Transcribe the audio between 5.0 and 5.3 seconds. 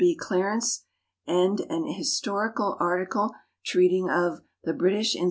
in